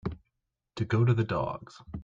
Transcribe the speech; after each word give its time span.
To 0.77 0.83
go 0.85 1.05
to 1.05 1.13
the 1.13 1.23
dogs. 1.23 1.79